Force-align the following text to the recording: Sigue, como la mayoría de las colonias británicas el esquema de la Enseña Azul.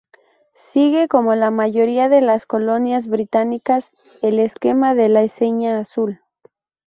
Sigue, 0.55 1.07
como 1.07 1.35
la 1.35 1.51
mayoría 1.51 2.09
de 2.09 2.21
las 2.21 2.47
colonias 2.47 3.05
británicas 3.05 3.91
el 4.23 4.39
esquema 4.39 4.95
de 4.95 5.09
la 5.09 5.21
Enseña 5.21 5.77
Azul. 5.77 6.21